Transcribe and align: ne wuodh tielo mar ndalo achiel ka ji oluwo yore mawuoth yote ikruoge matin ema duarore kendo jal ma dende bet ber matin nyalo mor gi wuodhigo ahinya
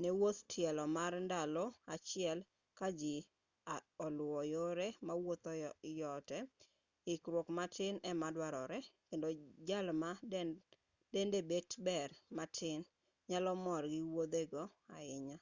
ne 0.00 0.08
wuodh 0.18 0.40
tielo 0.50 0.84
mar 0.96 1.12
ndalo 1.26 1.64
achiel 1.94 2.38
ka 2.78 2.88
ji 3.00 3.16
oluwo 4.04 4.40
yore 4.54 4.88
mawuoth 5.06 5.46
yote 6.00 6.38
ikruoge 7.12 7.52
matin 7.58 7.94
ema 8.10 8.28
duarore 8.36 8.78
kendo 9.08 9.28
jal 9.68 9.86
ma 10.02 10.10
dende 11.14 11.38
bet 11.50 11.70
ber 11.86 12.10
matin 12.36 12.80
nyalo 13.30 13.50
mor 13.64 13.82
gi 13.92 14.00
wuodhigo 14.12 14.62
ahinya 14.96 15.36